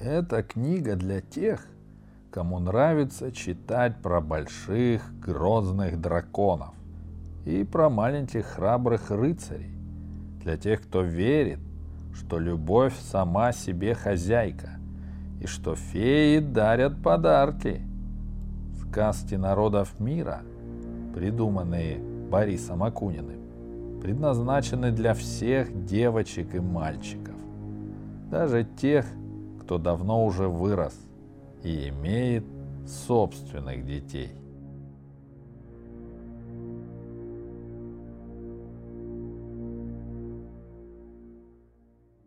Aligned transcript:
Это 0.00 0.44
книга 0.44 0.94
для 0.94 1.20
тех, 1.20 1.66
кому 2.30 2.60
нравится 2.60 3.32
читать 3.32 3.96
про 4.00 4.20
больших 4.20 5.02
грозных 5.18 6.00
драконов 6.00 6.72
и 7.44 7.64
про 7.64 7.90
маленьких 7.90 8.46
храбрых 8.46 9.10
рыцарей. 9.10 9.72
Для 10.44 10.56
тех, 10.56 10.82
кто 10.82 11.02
верит, 11.02 11.58
что 12.14 12.38
любовь 12.38 12.94
сама 13.00 13.50
себе 13.50 13.94
хозяйка 13.94 14.78
и 15.40 15.46
что 15.46 15.74
феи 15.74 16.38
дарят 16.38 17.02
подарки. 17.02 17.82
Сказки 18.80 19.34
народов 19.34 19.98
мира, 19.98 20.42
придуманные 21.12 21.98
Борисом 22.30 22.84
Акуниным, 22.84 24.00
предназначены 24.00 24.92
для 24.92 25.14
всех 25.14 25.84
девочек 25.86 26.54
и 26.54 26.60
мальчиков, 26.60 27.34
даже 28.30 28.64
тех, 28.64 29.04
кто 29.68 29.76
давно 29.76 30.24
уже 30.24 30.48
вырос 30.48 30.98
и 31.62 31.90
имеет 31.90 32.42
собственных 32.86 33.84
детей. 33.84 34.30